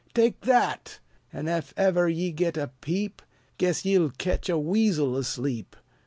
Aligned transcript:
"Take 0.15 0.41
that! 0.45 0.99
an' 1.31 1.47
ef 1.47 1.75
ever 1.77 2.09
ye 2.09 2.31
git 2.31 2.57
a 2.57 2.71
peep, 2.81 3.21
Guess 3.59 3.85
ye'll 3.85 4.09
ketch 4.09 4.49
a 4.49 4.57
weasel 4.57 5.15
asleep! 5.15 5.75